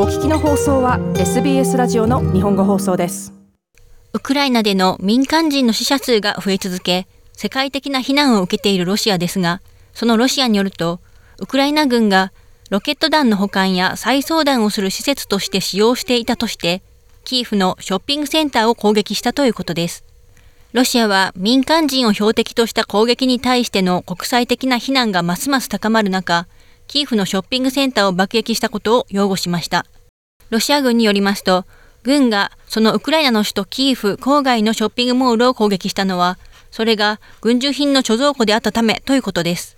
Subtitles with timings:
[0.00, 3.32] お聞きの放送は SBS ラジオの日本語放送です。
[4.12, 9.60] ウクライナでの民間人の死者数が増え続け世界的な非難を受けているロシアですが
[9.94, 11.00] そのロシアによると
[11.40, 12.32] ウクライナ軍が
[12.70, 16.80] ロケット弾の保管や再送弾をする施設として使用していたとして
[17.24, 20.04] キーフのショッピングセンターを攻撃したということです。
[20.74, 26.46] ロシアは民間人を標的とした攻撃に対しての国際的な非難がますます高まる中、
[26.88, 29.86] キーフのショッピングセンターを爆撃したことを擁護しました。
[30.50, 31.66] ロシア軍によりますと、
[32.02, 36.38] 軍がそのウクライナの首都キーフ郊外のショッピングモールを攻撃したのは、
[36.70, 39.76] それが軍需品の貯蔵庫であったためということです。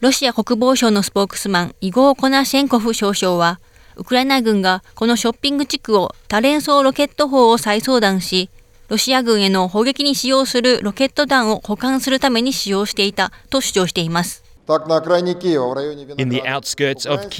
[0.00, 3.60] ロシア国防省のスポークスマン、イゴー・コナシェンコフ少将は、
[3.96, 8.48] ウクライナ軍がこのショッピング地区を多連装ロケット砲を再送弾し、
[8.88, 14.49] ロシア軍への砲撃に使用するロケット弾を保管するために使用していたと主張しています。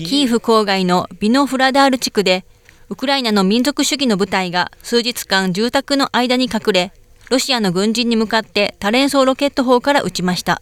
[0.04, 2.44] キーフ郊外のビノフラダール地区で、
[2.88, 6.92] ウクライナの民族主義の部隊が数日間住宅の間に隠れ、
[7.30, 10.60] ロシアの軍人に向かって多連装ロケット砲から撃ちました。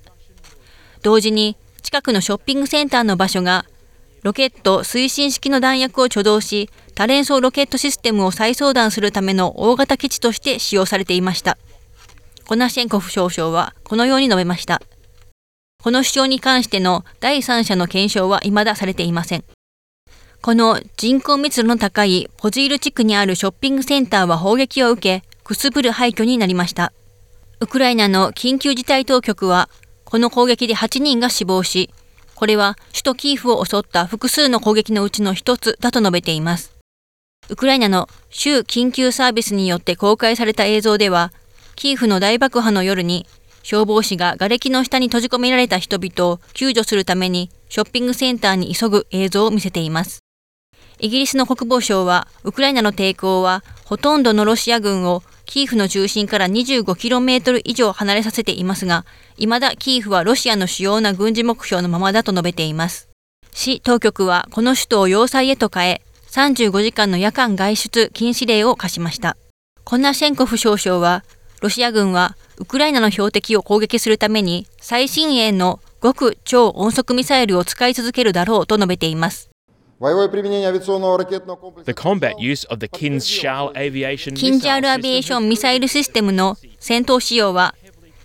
[1.02, 3.64] 同時に近くのショッピングセンターの場所が
[4.22, 11.56] ロケット推進式の弾薬を貯蔵し、多連装ロケットシステムを再送弾するための大型基地として使用されていました。
[12.46, 14.83] コナシェンコフ少将はこのように述べました。
[15.80, 19.44] この主張に関しての第三者の検証は未だされていません。
[20.42, 26.92] この人口密度の高いポジール地区にあるショッピングセンターは砲撃を受け、くすぶる廃墟になりました。
[27.60, 29.68] ウクライナの緊急事態当局は、
[30.04, 31.90] この攻撃で8人が死亡し、
[32.34, 36.76] これは首都キーフを襲った複数の攻撃のうちの一つだと述べています。
[37.50, 41.32] ウクライナの州緊急サービスによって公開された映像では、
[41.76, 43.26] キーフの大爆破の夜に
[43.69, 50.20] 消防士が瓦礫の下に閉じ込められた人々を救助するためにショッピングセンターに急ぐ映像を見せています。
[51.00, 59.05] イギリスの国防省は、ウクライナの抵抗はほとんどのロシア軍をキーフの中心から 25km 以上離れさせていますが、
[59.36, 63.11] 未だキーフはロシアの主要な軍事目標のままだと述べています。
[63.52, 69.36] 市当局はこの首都を要塞へと変え、35時間の夜間外出禁止令を課しました。
[69.85, 71.23] コナシェンコフ少将は、
[71.61, 79.51] ロシア軍はウクライナの標的を攻撃するために最新鋭の極超音速ミサイルを使い続けるだろうと述べています。
[80.01, 80.05] The
[81.92, 87.74] combat use of the Kinzhal aviation キンジャールアビエーションミサイルシステムの戦闘使用は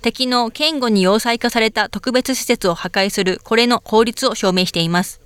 [0.03, 5.19] 敵の堅固に要塞化された特別施設を破壊するこれの効率を証明しています。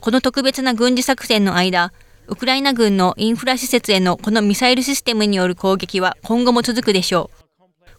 [0.00, 1.92] この特別な軍事作戦の間、
[2.26, 7.44] ウクライナ軍のインフラ施設へのこのミサイルシステムによる攻撃は今後も続くでしょう。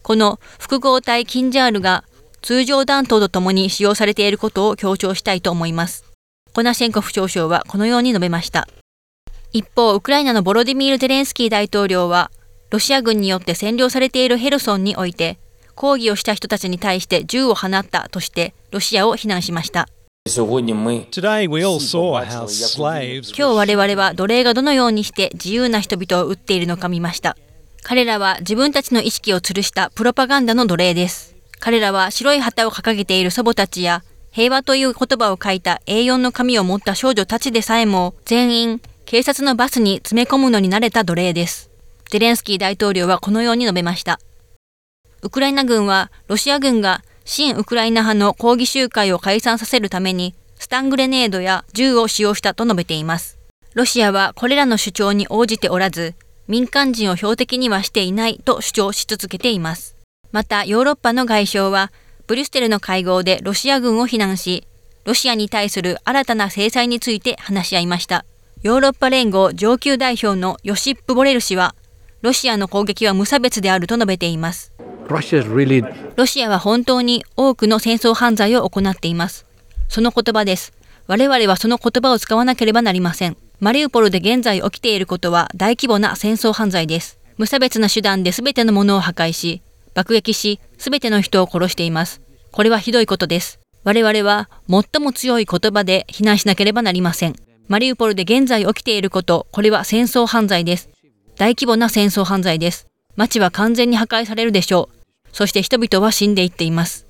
[0.02, 2.04] この複合体キンジャールが
[2.42, 6.04] 通常弾頭とともに使用されていることを強調したいと思います。
[6.52, 8.68] コナシェンコフ少将はこのように述べました。
[9.52, 12.30] 一方、ウクライナのボロディミール・ゼレンスキー大統領は、
[12.70, 15.38] ロシア軍によって占領されているヘルソンにおいて、
[15.74, 19.88] 抗議をした人たちに対して銃を放ったとして、ロシアを非難しました。
[23.38, 27.36] 今日我々は奴隷がどのようにして自由な人々を撃っているのか見ました。
[27.84, 31.36] 彼らは自分たちの意識を吊るしたプロパガンダの奴隷です。
[31.60, 41.70] 彼らは白い旗を掲げている祖母たちや平和という言葉を書いた A4 の紙を持った少女たちでさえも全員警察のバスに詰め込むのに慣れた奴隷です。
[42.10, 44.18] ゼレンスキー大統領はこのように述べました。
[45.22, 53.36] ウクライナ軍はロシア軍が親ウクライナ派の抗議集会を解散させるためにスタングレネードや銃を使用したと述べています。
[53.74, 56.14] ロシアはこれらの主張に応じておらず、
[56.46, 59.96] 民間人を標的にはしていないと主張し続けています。
[60.30, 61.92] またヨーロッパの外相は
[62.28, 64.66] ブリュッセルの会合でロシア軍を非難し、
[65.04, 68.24] ロシアに対する新たな制裁について話し合いました。
[68.62, 71.74] ヨーロッパ連合上級代表のヨシップ・ボレル氏は、
[72.22, 74.72] ロシアの攻撃は無差別であると述べています。
[76.16, 79.46] ロシアは本当に多くの戦争犯罪を行っています。
[79.88, 80.72] その言葉です。
[81.06, 83.36] 我々はその言葉を使わなければなりません。
[83.60, 87.18] マリウポルで現在起きていることは大規模な戦争犯罪です。
[87.36, 89.62] 無差別な手段で全てのものを破壊し、
[89.94, 92.20] 爆撃し、すべての人を殺しています。
[92.50, 93.60] これはひどいことです。
[93.84, 97.36] 我々は最も強い言葉で非難しなければなりません。
[97.68, 100.90] マリウポルで現在起きていること、これは戦争犯罪です。
[101.36, 102.86] 大規模な戦争犯罪です。
[103.16, 105.05] 街は完全に破壊されるでしょう。
[105.36, 107.04] そして人々は死んでいっています。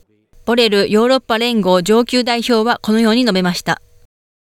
[0.46, 3.80] ボレルヨーロッパ連合上級代表はこのように述べました。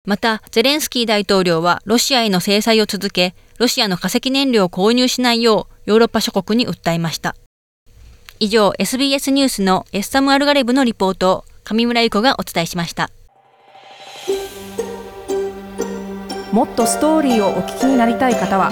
[0.08, 7.36] また、ゼレンスキー大統領はロシアへの制裁を続け、ロシアの化石燃料を購入しないようヨーロッパ諸国に訴えました。
[8.40, 13.12] 以上、SBS ニュースのエッサム・アルガレブのリポートを上村ゆ子がお伝えしました。
[16.52, 18.72] もっとストーリーをお聞きになりたい方は